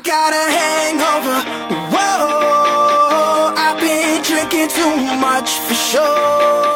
[0.00, 1.38] I got a hangover.
[1.92, 6.69] Whoa, I've been drinking too much for sure.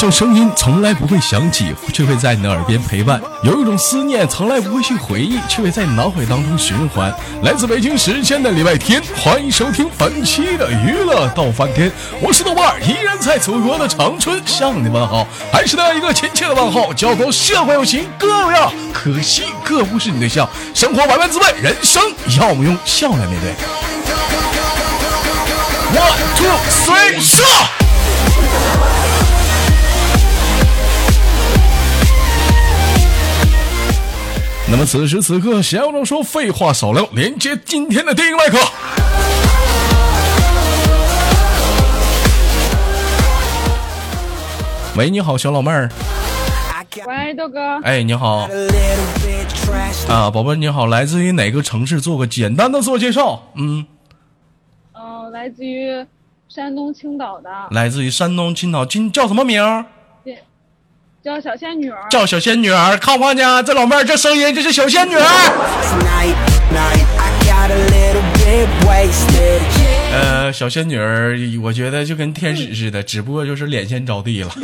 [0.00, 7.12] 种声音从来不会响起，却会在你的耳边陪伴；有一种思念从来不会去回忆，却会在你脑海当中循环。
[7.42, 11.92] 来自北京时间的礼拜天，欢迎收听本期的娱乐到翻天，
[12.22, 22.02] 我是豆瓣儿，依然在祖国的长春向你问好，还是那样一个亲切的问候，叫做社会有情哥呀，可惜哥不是你对象，生活百般滋味，人生
[22.38, 23.52] 要么用笑来面对。
[25.92, 26.48] One two
[26.86, 27.79] three，上！
[34.70, 38.56] 那么此时此刻，闲话少说，废话少聊，连接今天的第一个麦克。
[44.96, 45.90] 喂，你好，小老妹儿。
[47.04, 48.48] 喂，豆哥，哎，你好.
[50.08, 52.00] 啊，宝贝，你好，来自于哪个城市？
[52.00, 53.42] 做个简单的自我介绍。
[53.56, 53.84] 嗯，
[54.92, 56.06] 嗯、来自于
[56.48, 59.84] 山东青岛的，来自于山东青岛，今叫什么名儿？
[61.22, 61.98] 叫小仙女儿。
[62.10, 62.96] 叫小仙女儿。
[62.96, 65.20] 看我呢，这老妹儿这声音，这是小仙女儿。
[65.20, 66.34] Tonight,
[66.72, 69.60] night, I got a little bit wasted.
[70.12, 74.50] 呃，小仙女儿，我觉得就跟天使似的，只不过就是脸先着地了。
[74.56, 74.62] I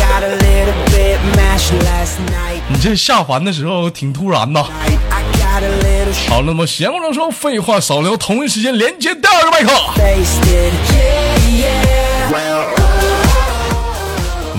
[0.00, 2.60] got a little bit mashed last night.
[2.68, 4.66] 你这下凡的时候挺突然呐。
[5.10, 9.70] I got a little 好，那么闲话少说，废话少聊，同一时间连接第二个麦克。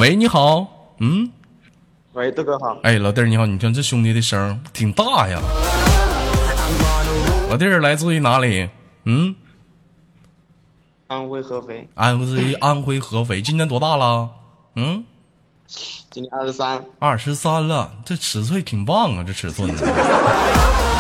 [0.02, 1.32] 喂，你好，嗯，
[2.14, 5.40] 喂，豆哥好，哎，老弟儿你好，你看这兄弟的声挺大呀。
[7.52, 8.68] 老弟儿来自于哪里？
[9.06, 9.36] 嗯，
[11.06, 14.28] 安徽合肥，安徽于安徽合肥，今年多大了？
[14.76, 15.06] 嗯，
[16.10, 19.76] 今年二十三，二十三了，这尺寸挺棒啊，这尺寸呢。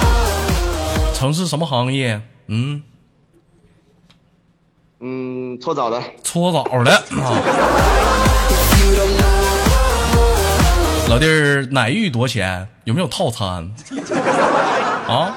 [1.15, 2.21] 从事什么行业？
[2.45, 2.83] 嗯，
[5.03, 7.41] 嗯，搓澡的，搓澡的啊。
[11.09, 12.67] 老弟儿，奶浴多少钱？
[12.83, 13.71] 有没有套餐？
[15.07, 15.33] 啊，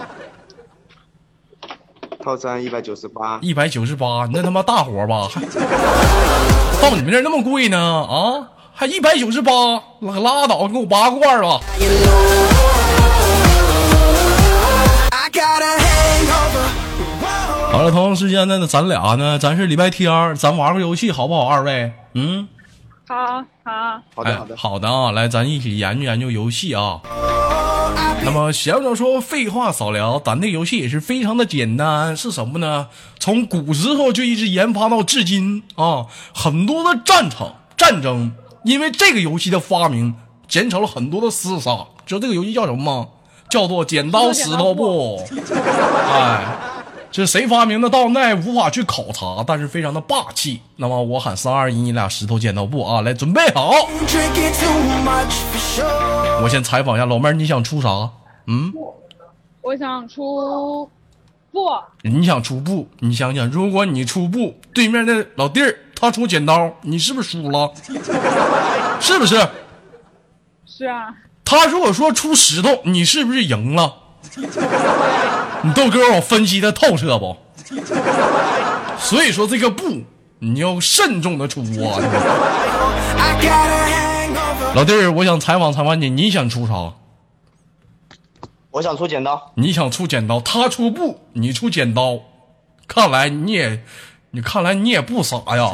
[2.23, 5.29] 套餐一百九十八，一百九十八，那他妈大活吧？
[6.83, 7.79] 到你们这儿那么贵呢？
[7.79, 9.53] 啊，还一百九十八，
[10.01, 11.61] 拉拉倒，给我八罐吧。
[15.11, 16.44] I got a hangover.
[17.75, 21.49] 好了，同样时间呢，咱俩呢，咱是礼拜天儿，咱玩个游戏好不好？
[21.49, 22.47] 二位，嗯，
[23.09, 27.01] 好好，好的好的哎，好的啊，来，咱一起研究研究游戏啊。
[28.25, 32.87] 那么闲话少说，废话少聊，咱这游戏也是非常的简单，是什么呢？
[33.19, 38.31] 从古时候就一直研发到至今啊，很多的战场战争，
[38.63, 40.15] 因为这个游戏的发明，
[40.47, 41.79] 减少了很多的厮杀。
[42.07, 43.09] 知道这个游戏叫什么吗？
[43.51, 45.21] 叫做剪刀石头布。
[46.13, 46.45] 哎，
[47.15, 47.89] 这谁发明的？
[47.89, 50.61] 到现在无法去考察，但是非常的霸气。
[50.75, 53.71] 那么我喊三二一，你俩石头剪刀布啊，来准备好。
[55.57, 56.43] Sure.
[56.43, 58.11] 我先采访一下老妹儿，你想出啥？
[58.49, 58.73] 嗯，
[59.63, 60.91] 我想出
[61.53, 61.71] 布，
[62.03, 62.89] 你想出布？
[62.99, 67.73] 你想想，如果你出布，对面的老弟儿他出剪刀，你是不是输了？
[68.99, 69.41] 是不是？
[70.67, 71.15] 是啊，
[71.45, 73.99] 他如果说出石头，你是不是赢了？
[75.63, 77.37] 你豆哥，我分析的透彻不？
[78.99, 80.03] 所以说这个布
[80.41, 81.99] 你要慎重的出啊.
[84.75, 86.93] 老弟儿，我想采访采访你，你想出啥？
[88.73, 92.19] 我想出剪刀，你想出剪刀，他出布，你出剪刀，
[92.89, 93.85] 看来你也，
[94.33, 95.71] 你看来你也不傻呀。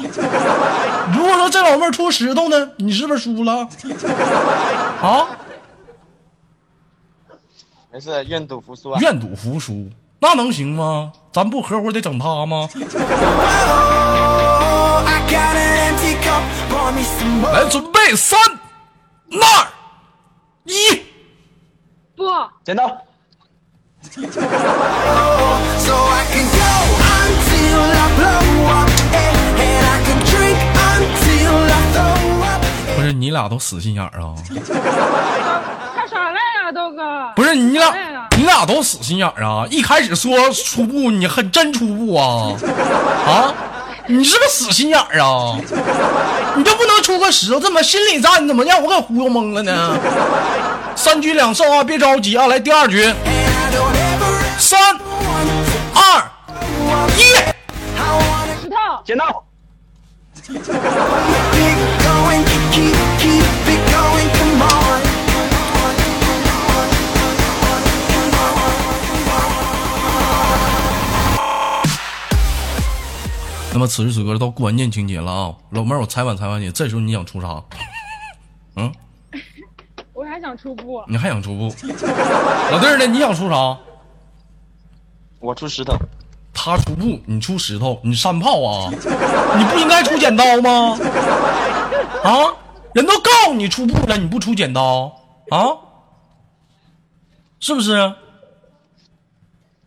[1.15, 3.67] 如果说这老妹儿出石头呢，你是不是输了？
[5.03, 5.27] 啊，
[7.93, 9.01] 没事，愿赌服输啊。
[9.01, 9.91] 愿赌服输，
[10.21, 11.13] 那能行吗？
[11.33, 12.69] 咱不合伙得整他吗？
[17.53, 18.39] 来，准备三、
[19.31, 19.67] 二、
[20.65, 20.73] 一，
[22.17, 22.25] 不，
[22.65, 22.89] 剪刀。
[32.97, 34.35] 不是你俩都死心眼儿啊？
[37.35, 37.93] 不是你俩
[38.37, 39.67] 你俩都死心眼儿啊！
[39.71, 42.55] 一开始说初步，你还真初步啊？
[43.27, 43.53] 啊，
[44.07, 45.57] 你是不是死心眼儿啊？
[46.57, 47.59] 你就不能出个石头？
[47.59, 48.43] 怎么心理战？
[48.43, 49.97] 你怎么让我给忽悠懵了呢？
[50.95, 51.83] 三局两胜啊！
[51.83, 52.47] 别着急啊！
[52.47, 53.13] 来第二局
[54.59, 54.79] 三、
[55.95, 56.31] 二、
[57.17, 57.23] 一。
[58.63, 59.25] 石头，剪刀，
[73.81, 77.65] 那么此时此刻到关键情节了啊，老妹儿，我采访采访你，这时候你想出啥？
[78.77, 78.93] 嗯，
[80.13, 81.75] 我还想出布，你还想出布？
[82.71, 83.07] 老弟儿呢？
[83.07, 83.79] 你想出啥？
[85.39, 85.95] 我出石头，
[86.53, 88.91] 他出布，你出石头，你山炮啊？
[88.93, 90.99] 你不应该出剪刀吗？
[92.23, 92.53] 啊，
[92.93, 95.11] 人都告诉你出布了，你不出剪刀
[95.49, 95.73] 啊？
[97.61, 97.93] 是不是？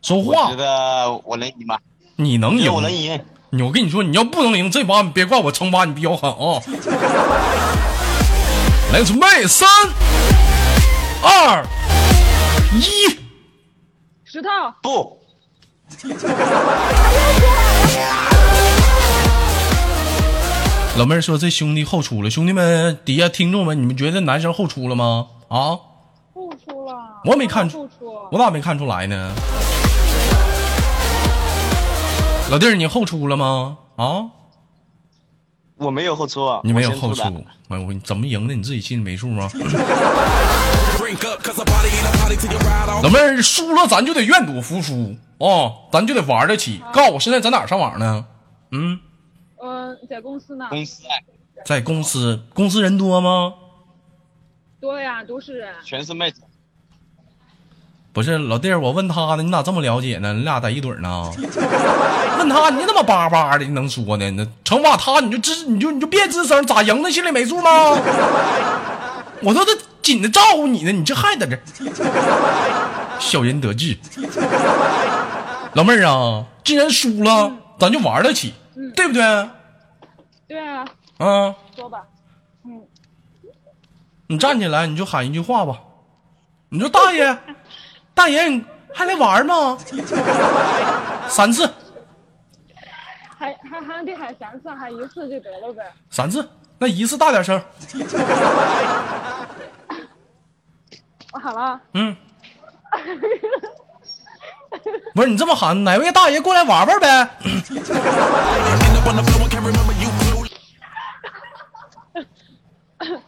[0.01, 1.79] 说我话觉，得我能赢吧？
[2.15, 2.81] 你能赢我？
[2.81, 3.23] 能赢。
[3.55, 6.59] 你我跟你说，你要不能赢这把，你别怪我惩罚你比较狠啊！
[8.91, 9.69] 来，准备，三、
[11.21, 11.63] 二、
[12.73, 13.15] 一。
[14.23, 14.50] 石头，
[14.81, 15.19] 不，
[20.97, 25.27] 老妹儿说：“这兄弟后出了，兄弟们底下听众们，你们觉得男生后出了吗？
[25.50, 25.77] 啊，
[26.33, 27.88] 后出了，我没看出，
[28.31, 29.31] 我咋没看出来呢？
[32.51, 33.77] 老弟儿，你后出了吗？
[33.95, 34.29] 啊，
[35.77, 37.21] 我没有后出啊，你没有后出，
[37.69, 38.53] 哎，我怎么赢的？
[38.53, 39.49] 你自己心里没数吗.
[43.01, 46.81] 老妹儿输了，咱就得愿赌服输啊、咱就得玩得起。
[46.93, 48.25] 告诉我，现在在哪儿上网呢？
[48.71, 48.99] 嗯，
[49.61, 51.11] 嗯，在公司呢，公司啊，
[51.65, 53.53] 在公司，公司人多吗？
[54.79, 56.41] 多呀，都是人，全是妹子。
[58.13, 60.33] 不是老弟儿，我问他呢，你咋这么了解呢？
[60.33, 61.31] 你俩在一堆儿呢？
[62.38, 64.30] 问他，你怎么叭叭的能说呢？
[64.31, 67.71] 那惩罚他，你就吱，你就你就别吱声，咋赢的心里没数吗？
[69.42, 69.71] 我都得
[70.04, 71.57] 紧着照顾你呢，你这还在这
[73.19, 73.98] 小人得志。
[75.74, 78.54] 老妹儿啊，既然输了，咱就玩得起，
[78.95, 79.50] 对不对？
[80.48, 80.86] 对啊，
[81.18, 82.04] 啊，说吧，
[82.63, 82.83] 嗯，
[84.27, 85.80] 你站起来，你就喊一句话吧，
[86.69, 87.25] 你说大爷，
[88.13, 88.63] 大爷，你
[88.94, 89.77] 还来玩吗？
[91.27, 91.68] 三次，
[93.38, 95.83] 还还还得喊三次，喊一次就得了呗。
[96.10, 97.62] 三次，那一次大点声。
[101.33, 102.15] 我喊了，嗯，
[105.15, 107.27] 不是你这么喊，哪位大爷过来玩玩呗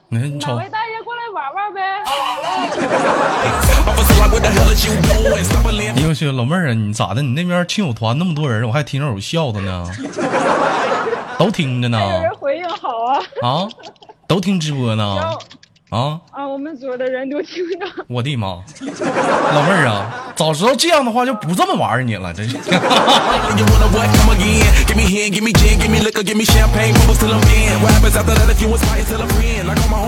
[0.10, 0.20] 哪
[0.56, 2.04] 位大爷过来玩玩呗？
[4.36, 5.94] A limb.
[5.96, 7.22] 你说老妹儿啊，你咋的？
[7.22, 9.90] 你那边亲友团那么多人，我还听着有笑的呢，
[11.40, 12.00] 都听着呢。
[12.00, 13.68] 有人回应好啊，啊，
[14.28, 15.18] 都听直播呢
[15.90, 16.48] 啊啊！
[16.48, 17.86] 我们组的人都听着。
[18.10, 18.48] 我的妈！
[18.48, 22.58] 老妹儿啊，早知道这样的话就不这么玩你了，真是。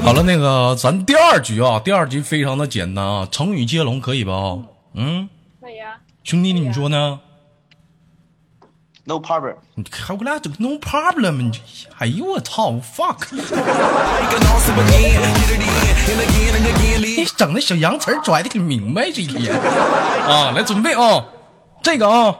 [0.02, 4.34] 好了，那个咱第二局啊，第二局非常的简单啊，成语接龙可以吧？
[4.96, 5.30] 嗯，
[5.62, 5.98] 可以啊。
[6.24, 7.20] 兄弟，你说呢？
[9.08, 11.60] No problem，你还给我俩整 no problem，你这
[11.98, 12.82] 哎呦我操 again.
[17.16, 21.24] 你整那小洋词儿拽的挺明白，这一天啊，来准备啊，
[21.82, 22.36] 这个啊，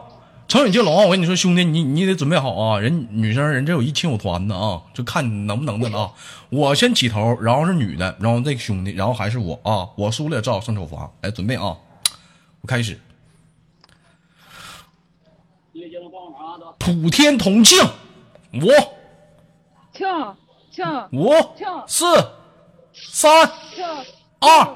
[0.50, 6.12] 成语接龙啊，我跟你说，兄弟，你你得准备好啊，人女生人这有一亲友团的啊，就看你能不能的了啊。
[6.50, 11.10] 我先起头，然后是女的，然后这个兄弟，然后还是我啊，我输了也照样胜惩罚。
[11.22, 11.78] 来准备啊，
[12.60, 13.00] 我开始。
[16.78, 17.78] 普天同庆，
[18.54, 18.68] 五，
[19.94, 20.08] 庆
[20.72, 20.86] 庆。
[21.12, 21.34] 五。
[21.58, 21.68] 庆。
[21.88, 22.06] 四。
[22.94, 23.50] 三。
[24.40, 24.76] 二。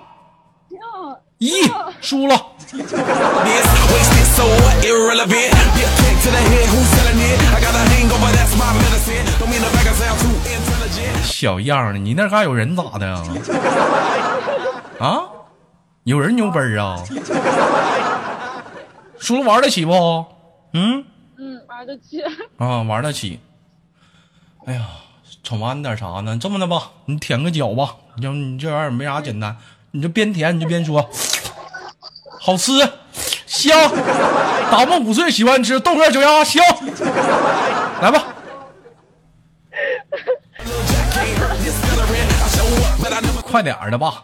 [1.38, 1.54] 一，
[2.02, 2.36] 输了。
[11.24, 13.24] 小样儿，你那嘎有人咋的啊？
[15.00, 15.24] 啊，
[16.04, 17.02] 有人牛掰啊？
[19.18, 20.26] 输了玩得起不？
[20.74, 21.04] 嗯，
[21.44, 22.22] 嗯，玩得起。
[22.58, 23.40] 啊，玩得起。
[24.68, 24.88] 哎呀，
[25.44, 26.38] 惩罚你点啥呢？
[26.40, 27.96] 这么的吧，你舔个脚吧。
[28.16, 29.58] 你要你这玩意儿没啥简单，
[29.90, 31.10] 你就边舔你就边说，
[32.40, 32.72] 好吃
[33.48, 33.90] 香，
[34.70, 36.64] 咱们五岁喜欢吃豆干脚丫香。
[38.02, 38.28] 来吧
[43.42, 44.24] 快点儿的吧。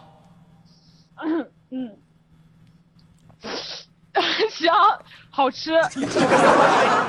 [1.16, 1.98] 嗯嗯
[4.50, 4.74] 香，
[5.38, 5.70] 好吃，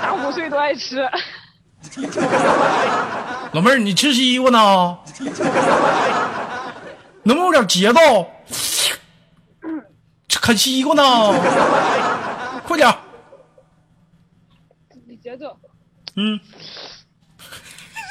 [0.04, 0.98] 大五岁都爱吃。
[3.54, 4.96] 老妹儿，你吃西瓜呢？
[7.24, 8.28] 能不能有点节奏？
[10.42, 11.02] 啃西瓜呢？
[12.68, 12.96] 快点儿！
[15.08, 15.58] 你节奏
[16.16, 16.40] 嗯，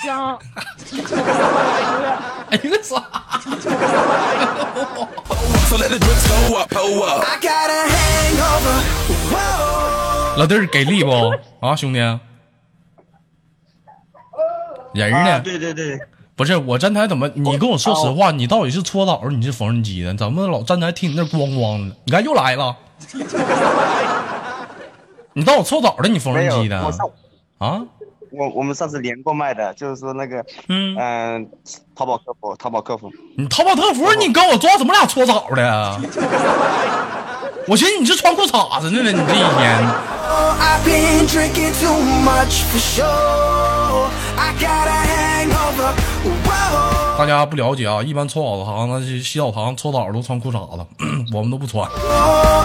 [0.03, 0.37] 香，
[2.51, 2.97] 哎呦我操
[5.69, 7.23] ！so let the drinks go up, oh up.
[7.25, 8.83] I got a hangover.
[9.31, 9.98] Whoa.
[10.38, 11.11] 老弟儿给力不？
[11.66, 12.21] 啊，兄弟，人
[15.11, 15.33] 呢？
[15.33, 15.99] 啊，对对对，
[16.37, 17.28] 不是我站台怎么？
[17.35, 20.14] 你跟我说实话，你到底是搓澡儿你是缝纫机的？
[20.14, 21.97] 怎么老站台听你那咣咣的？
[22.04, 22.76] 你看又来了，
[25.35, 26.09] 你当我搓澡的？
[26.09, 26.78] 你缝纫机的
[27.59, 27.83] 啊？
[28.31, 31.49] 我我们上次连过麦的，就是说那个嗯嗯、
[31.95, 36.01] 淘宝客服，淘宝客服，你淘宝客服，你跟我装什么俩搓澡的？
[37.67, 39.87] 我寻思你是穿裤衩子呢呢，你这一天。
[43.01, 44.09] Oh.
[47.19, 50.87] 大家不了解啊，一般搓澡堂那是洗澡堂搓澡都穿裤衩子，
[51.35, 51.85] 我们都不穿。
[51.87, 52.65] Oh,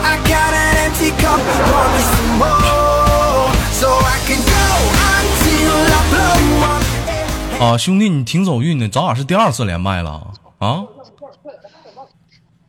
[7.64, 10.84] 啊，兄弟，你挺走运的，咱俩是第二次连麦了啊！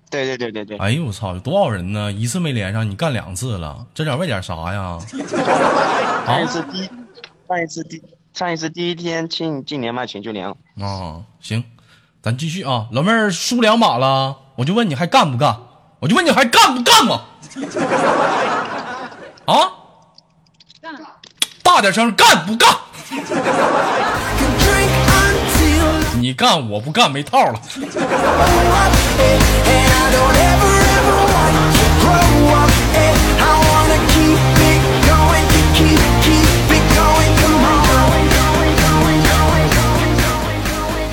[0.09, 2.13] 对对对对对，哎呦我操，有多少人呢？
[2.13, 4.97] 一次没连上，你干两次了，这点为点啥呀？
[6.25, 6.89] 上一次第一，
[7.49, 8.01] 上一次第
[8.33, 11.65] 上一次第一天进进连麦群就连了，啊，行，
[12.23, 12.87] 咱继续啊。
[12.93, 15.59] 老妹儿输两把了，我就问你还干不干？
[15.99, 17.25] 我就问你还干不干嘛？
[19.47, 19.73] 啊，
[20.81, 20.95] 干
[21.65, 22.73] 大点声，干不干？
[26.21, 27.61] 你干我不干没套了。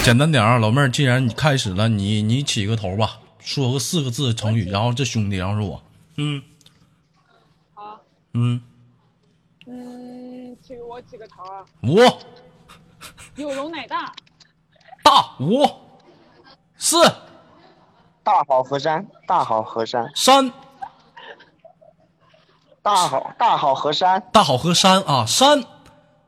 [0.03, 5.83] 简单点啊，老妹儿，既然你开始了，你你起个头吧，说个四个字成语，然后这兄弟，然后是我。
[6.17, 6.41] 嗯，
[7.75, 8.01] 好。
[8.33, 8.61] 嗯。
[9.67, 11.63] 嗯，我起个头啊。
[11.83, 11.99] 五。
[13.35, 14.11] 有容乃大。
[15.03, 15.67] 大五
[16.77, 17.01] 四
[18.23, 20.51] 大好河山，大好河山，山
[22.83, 25.63] 大好大好河山，大好河山啊，山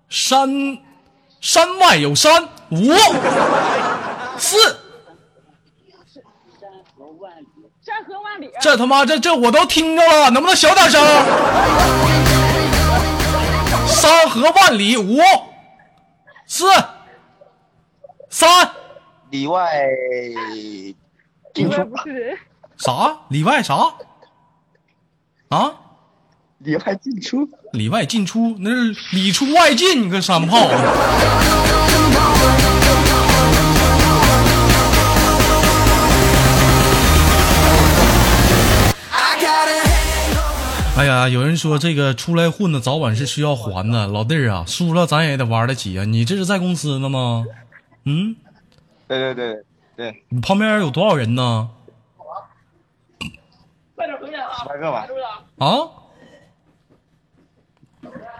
[0.10, 0.50] 山
[1.40, 2.94] 山外有山，五
[4.38, 4.58] 四，
[6.60, 11.02] 山河万里，这他妈这这我都听着了，能不能小点声？
[13.88, 15.20] 山河万里，五
[16.46, 16.66] 四
[18.36, 18.50] 三
[19.30, 19.72] 里外
[21.54, 22.36] 进出，不是，
[22.78, 23.16] 啥？
[23.30, 23.76] 里外啥？
[25.50, 25.72] 啊？
[26.58, 30.68] 里外进出，里外进出，那是里出外进，你个山炮.
[40.96, 46.04] 哎呀，有人说这个出来混的早晚是需要还的，老弟儿啊，输了咱也得玩得起啊！
[46.06, 47.46] 你这是在公司呢吗？
[48.06, 48.36] 嗯，
[49.08, 49.64] 对对对
[49.96, 51.70] 对，你旁边有多少人呢？
[53.98, 55.08] 七八个吧，
[55.58, 55.68] 啊，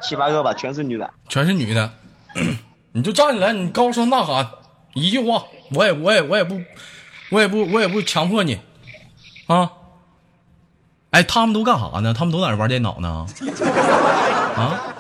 [0.02, 1.14] 七八个吧，全是女的。
[1.30, 1.94] 全是女的，
[2.92, 4.50] 你就站起来，你高声呐喊
[4.94, 6.62] 一句话，我也我也我也不，
[7.32, 8.60] 我也不我也不强迫你，
[9.48, 9.72] 啊。
[11.12, 12.14] 哎，他们都干啥呢？
[12.14, 13.26] 他们都在那玩电脑呢？
[14.58, 14.96] 啊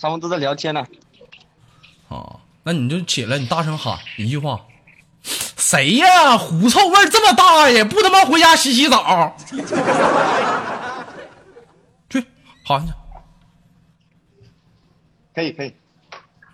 [0.00, 0.86] 他们都在聊天呢。
[2.08, 4.60] 啊，那你就起来，你大声喊一句话，
[5.22, 6.36] 谁呀？
[6.36, 9.36] 狐臭味儿这么大呀，不他妈回家洗洗澡？
[12.10, 12.26] 去
[12.66, 12.92] 喊去。
[15.34, 15.74] 可以可以。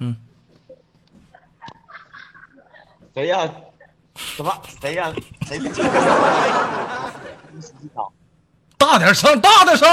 [0.01, 0.17] 嗯。
[3.15, 3.51] 谁呀？
[4.15, 4.63] 什么？
[4.81, 5.13] 谁呀？
[5.47, 5.59] 谁？
[7.61, 8.13] 洗澡。
[8.79, 9.89] 大点声，大点声！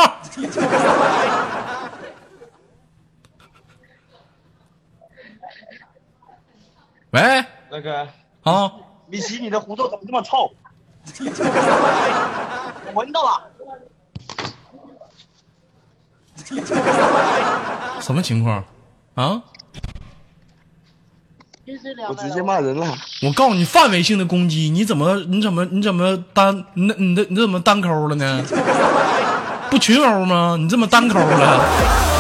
[7.13, 8.08] 喂，那个
[8.41, 8.72] 啊，
[9.08, 10.51] 米奇，你的胡臭怎么这么臭？
[12.88, 13.43] 我 闻到了。
[18.01, 18.63] 什么情况？
[19.13, 19.43] 啊，
[22.10, 22.88] 我直接骂人了。
[23.22, 28.43] 我告诉你，范围性的攻击，你怎么，你怎么，你怎么单，你那你这你怎么单抠了呢？
[29.70, 30.58] 不群殴吗？
[30.60, 32.12] 你这么单抠了？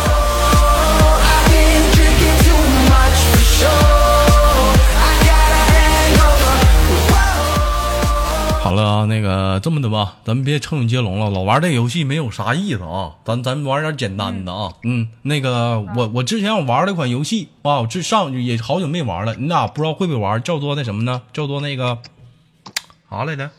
[8.83, 14.73] 啊，那个这么的吧，咱们别成语接龙了，老玩这个游戏没有啥意思啊，咱咱玩点简单的啊。
[14.83, 20.41] 嗯，那个我我之前我玩了一款游戏啊，我这上也好久没玩了，你俩不知道会不会玩？
[20.43, 21.21] 叫做那什么呢？
[21.31, 21.99] 叫做那个
[23.09, 23.49] 啥来着？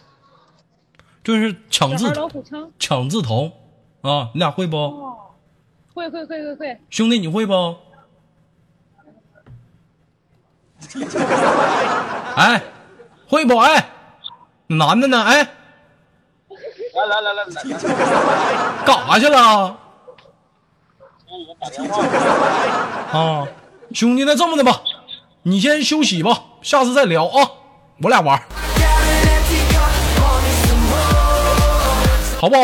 [1.22, 2.12] 就是抢字
[2.78, 3.50] 抢字头
[4.02, 4.76] 啊，你俩会不？
[4.76, 5.16] 哦，
[5.94, 7.76] 会会会会会，兄弟，你会不？
[12.36, 12.62] 哎，
[13.26, 13.56] 会不？
[13.56, 13.88] 哎，
[14.66, 15.22] 男的呢？
[15.22, 15.36] 哎，
[16.94, 17.44] 来来来来
[18.84, 19.76] 干啥去了？
[21.60, 22.04] 打电话。
[23.12, 23.46] 啊，
[23.92, 24.80] 兄弟，那这么的吧，
[25.42, 27.50] 你先休息吧，下次再聊啊，
[28.02, 28.42] 我俩玩.
[32.40, 32.62] 好不好？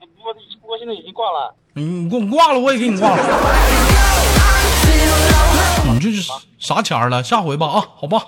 [0.00, 1.54] 不过不过现在已经挂了。
[1.74, 3.22] 你给我挂了，我也给你挂了。
[5.92, 6.22] 你这是
[6.58, 7.22] 啥钱了？
[7.22, 8.26] 下回吧啊，好吧。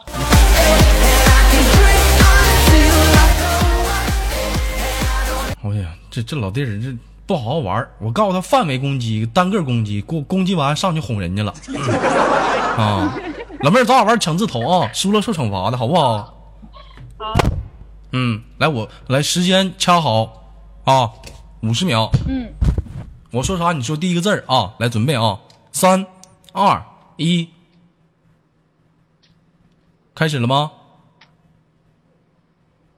[5.63, 11.53] 哎呀，这这老弟儿这不好好玩儿我告诉他范围攻击、单个攻击，攻攻击完上去哄人家了。
[12.77, 13.15] 啊，
[13.61, 16.35] 老妹儿，咱俩玩抢字头啊，输了受惩罚的好不好？
[17.19, 17.35] 好，
[18.13, 20.45] 嗯，来我来时间掐好
[20.85, 21.13] 啊，
[21.61, 22.11] 五十秒。
[22.27, 22.51] 嗯，
[23.31, 25.39] 我说啥你说第一个字儿啊，来准备啊，
[25.73, 26.07] 三
[26.53, 26.83] 二
[27.17, 27.49] 一，
[30.15, 30.73] 开始了吗？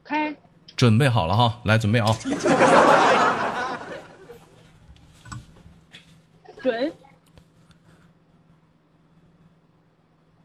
[0.04, 0.34] 开
[0.82, 2.12] 准备好了哈，来准备啊。
[6.60, 6.92] 准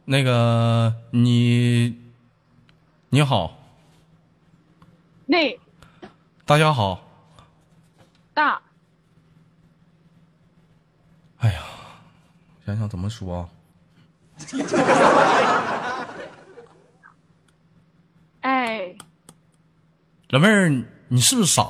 [0.06, 2.00] 那个你
[3.10, 3.58] 你好，
[5.26, 5.60] 那
[6.46, 7.02] 大家好。
[8.36, 8.62] 大
[11.40, 11.64] 哎呀，
[12.64, 13.50] 想想怎么说啊？
[18.42, 18.96] 哎
[20.30, 20.70] 老妹儿，
[21.08, 21.66] 你是不是傻？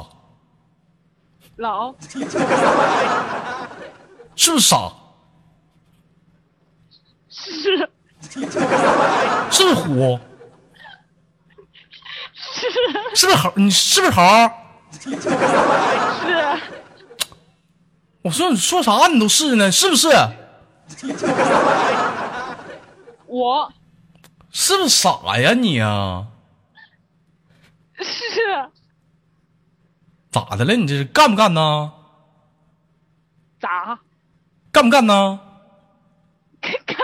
[1.57, 1.93] 老
[4.35, 4.91] 是不是傻？
[7.29, 7.89] 是
[8.31, 10.19] 是不是虎？
[12.43, 12.67] 是
[13.15, 13.53] 是不是猴？
[13.57, 14.21] 你是不是猴？
[15.01, 15.15] 是
[18.23, 20.09] 我说你说啥你都是呢，是不是？
[23.27, 23.71] 我
[24.51, 26.25] 是不是傻呀你啊？
[27.99, 28.03] 是
[30.37, 30.75] 咋的了？
[30.75, 31.91] 你这是干不干呢？
[33.59, 33.99] 咋
[34.71, 35.39] 干不干呢？
[36.61, 36.95] 看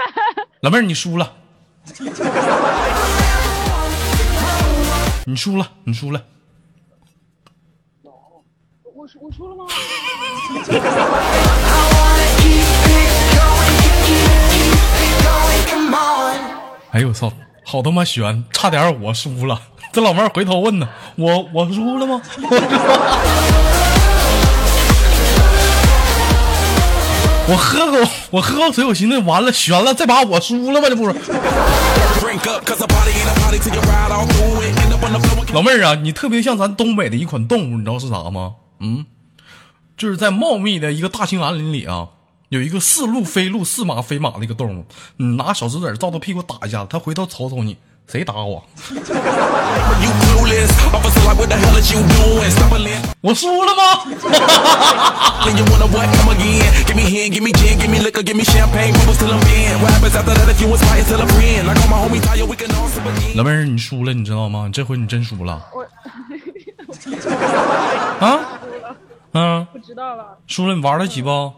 [0.62, 1.34] 老妹儿，你输了，
[5.26, 6.24] 你输了，你输了。
[8.96, 9.66] 我说我输了吗.
[16.92, 17.34] 哎呦我操，
[17.66, 19.60] 好他妈悬，差点我输了。
[19.94, 22.20] 这老妹儿回头问呢，我我输了吗？
[27.46, 27.98] 我喝口
[28.32, 30.90] 我喝口水，我寻思完了悬了，这把我输了吧？
[30.90, 31.16] 这不是.
[35.54, 38.56] 老妹儿啊，你特别像咱东北的一款动物，你知道是啥吗？
[38.80, 39.06] 嗯，
[39.96, 42.08] 就是在茂密的一个大兴安岭里啊，
[42.50, 44.86] 有一个似鹿非鹿、似马非马的一个动物。
[45.18, 48.64] 你拿小石子照他屁股打一下，他回头瞅瞅你，谁打我？
[53.22, 53.82] 我输了吗？
[63.36, 64.70] 老妹儿，你输了，你知道吗？
[64.72, 65.54] 这回你真输了。
[68.20, 68.40] 啊？
[69.34, 69.68] 嗯、啊。
[69.84, 70.38] 知道了。
[70.46, 71.52] 输了，你玩得起不？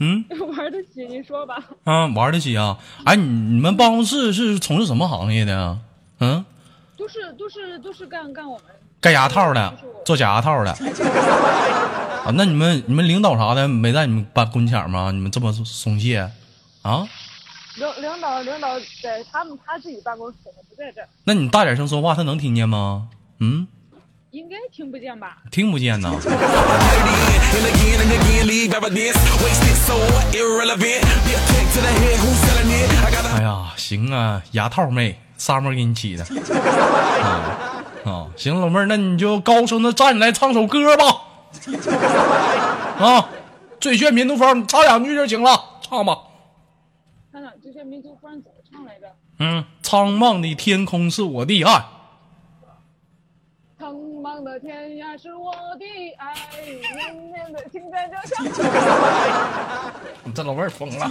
[0.00, 0.24] 嗯，
[0.56, 1.56] 玩得起，你说吧。
[1.84, 2.78] 啊，玩得起啊！
[3.04, 5.78] 哎，你你们办公室是从事什么行业的、啊？
[6.20, 6.44] 嗯，
[6.96, 8.66] 都是都是都是干干我们
[9.00, 10.70] 干牙套的做假牙套的。
[12.24, 15.10] 啊，那你们你们领导啥的没在你们办跟前吗？
[15.12, 16.28] 你们这么松懈
[16.82, 17.06] 啊？
[17.76, 23.08] 领领导领导在他们他自己办公室呢，不在这儿，那你大点声说话，他能听见吗？
[23.38, 23.68] 嗯，
[24.32, 25.38] 应该听不见吧？
[25.52, 26.10] 听不见呐。
[26.10, 29.16] And again and again, leave evidence.
[29.42, 30.34] Wasted so what?
[30.34, 31.00] Irrelevant.
[31.24, 32.90] Be a kick to the head, who's selling it?
[33.06, 36.24] I got a 哎呀，行啊，牙套妹，沙漠给你起的。
[37.22, 41.04] 啊啊，行，老妹儿，那你就高声的站起来唱首歌吧。
[42.98, 43.28] 啊，
[43.80, 46.18] 最炫民族风，唱两句就行了，唱吧。
[47.32, 49.06] 看看这些民族风怎么唱来着？
[49.38, 51.84] 嗯，苍茫的天空是我的爱。
[60.24, 61.08] 你这老妹儿疯了！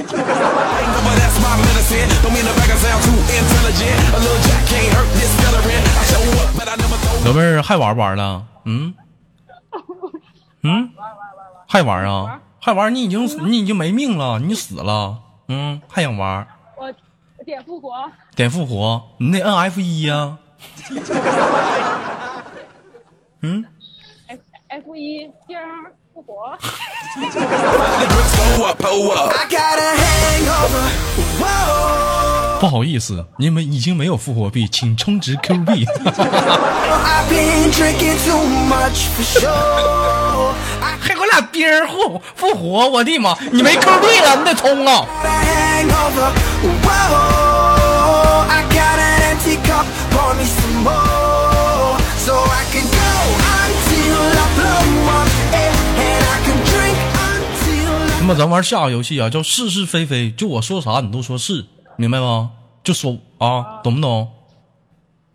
[7.25, 8.45] 老妹儿还玩不玩了？
[8.65, 8.93] 嗯？
[10.63, 10.89] 嗯？
[11.67, 12.39] 还玩啊？
[12.61, 12.93] 还玩？
[12.95, 15.17] 你已经你已经没命了，你死了。
[15.49, 15.81] 嗯？
[15.89, 16.47] 还想玩？
[16.77, 16.93] 我
[17.43, 18.09] 点复活。
[18.35, 19.01] 点复活？
[19.17, 20.37] 你那按 F 一呀？
[23.41, 25.61] F F 一点
[26.13, 26.57] 复活。
[32.59, 35.85] 不好意思，你们已经没有复活币，请充值 Q 币。
[35.85, 40.53] I've been drinking too much for sure.
[40.81, 43.37] I 还给我俩兵儿复复活，我的妈！
[43.51, 45.05] 你没 Q 币了，你得充啊！
[58.27, 62.51] 那么咱玩下个游戏啊，叫是是非非，就我说啥你都说是，明白吗？
[62.83, 64.29] 就说啊，懂不懂？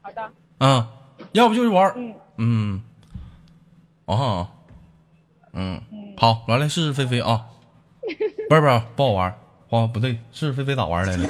[0.03, 0.21] 好的，
[0.59, 0.87] 嗯，
[1.33, 2.83] 要不就是玩，嗯嗯，
[4.05, 4.49] 啊，
[5.55, 5.81] 嗯，
[6.19, 7.47] 好，来来是是非非啊，
[8.51, 9.31] 不是不是不好玩，
[9.71, 11.27] 啊不对，是是非非咋玩来着？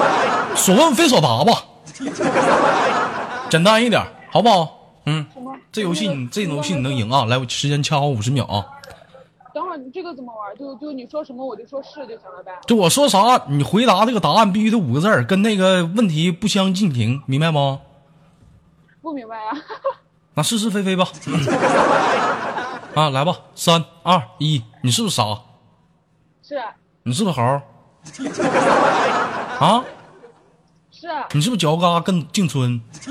[0.56, 1.62] 所问非所答吧，
[3.50, 4.78] 简单一点，好不好？
[5.04, 5.26] 嗯，
[5.70, 7.26] 这游戏你这游戏你能赢啊！
[7.26, 8.64] 来，我时间掐好五十秒啊！
[9.54, 10.56] 等会儿你这个怎么玩？
[10.56, 12.52] 就就你说什么我就说是就行了呗。
[12.66, 17.80] 就我说啥，你回答这个答案必须得五个字儿，跟那个问题不相径庭，明白吗？
[19.02, 19.52] 不明白呀？
[20.34, 21.06] 那是是非非吧。
[22.94, 25.38] 啊，来吧，三二一，你是不是傻？
[26.42, 26.60] 是
[27.02, 27.42] 你是不是猴？
[29.58, 29.84] 啊，
[30.90, 32.80] 是你是不是脚嘎跟进村？
[33.00, 33.10] 是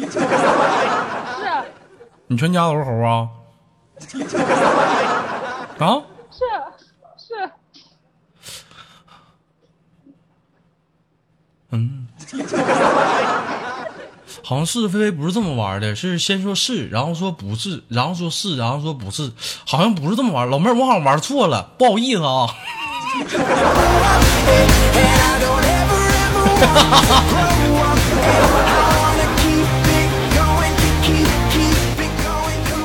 [2.27, 3.29] 你全家都是猴啊？
[5.79, 6.01] 啊？
[6.31, 6.45] 是
[7.17, 7.51] 是，
[11.71, 12.07] 嗯，
[14.43, 19.31] 好像是非非不是这么玩的，是先说是，然后说不是，然后说是，然后说不是，
[19.65, 20.49] 好像不是这么玩。
[20.49, 22.47] 老妹儿，我好像玩错了，不好意思啊。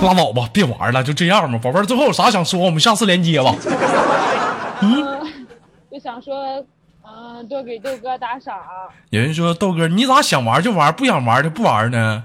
[0.02, 1.86] 拉倒吧，别玩了，就这样吧，宝贝儿。
[1.86, 2.60] 最后有啥想说？
[2.60, 3.54] 我们下次连接吧。
[4.80, 5.16] 嗯
[5.90, 6.62] 就想说，
[7.28, 8.54] 嗯、多给豆哥打赏。
[9.10, 12.22] 有人说豆哥，你咋想玩就玩，不想玩就不玩呢？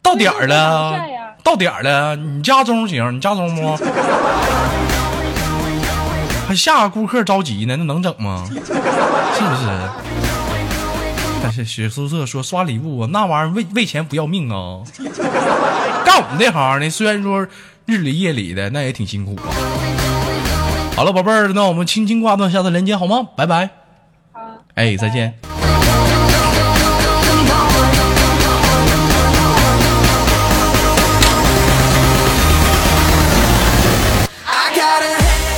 [0.00, 0.98] 到点儿了
[1.42, 3.76] 到点儿了，你家中行，你家中不？
[6.46, 8.46] 还下个顾客着急呢，那能整吗？
[8.48, 9.68] 是不是？
[11.42, 14.80] 但是雪宿舍说刷礼物啊，那玩意儿为为钱不要命啊！
[16.04, 17.46] 干我们这行的，虽然说
[17.84, 19.52] 日里夜里的，那也挺辛苦啊。
[20.96, 23.28] 好了，宝贝儿，那我们轻轻挂断，下次连接好吗？
[23.36, 23.68] 拜拜。
[24.32, 24.40] 好，
[24.74, 25.34] 哎，再见。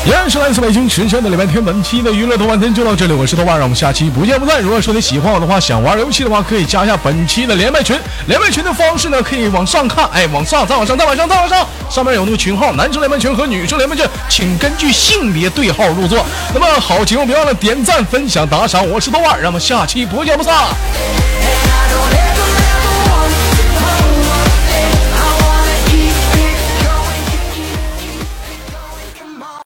[0.07, 4.62] 依然是来自北京时间的礼拜天，本期的娱乐豆瓣天就到这里，我是豆瓣，让我们下期不见不散。
[4.62, 7.99] 如果说你喜欢我的话，想玩游戏的话，可以加一下本期的连麦群。
[8.29, 16.25] 连麦群的方式呢，可以往上看，哎，往上，再往上，再往上，再往上，上面有那个群号，男生连麦群和女生连麦群，请根据性别对号入座。
[16.55, 20.55] 那么好节目别忘了点赞、分享、打赏，我是豆瓣，让我们下期不见不散。